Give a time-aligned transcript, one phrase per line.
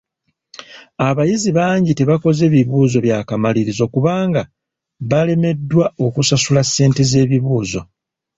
[1.07, 4.41] Abayizi bangi tebakoze bibuuzo bya kamalirizo kubanga
[5.09, 7.81] balemeddwa okusasula ssente z'ebibuuzo.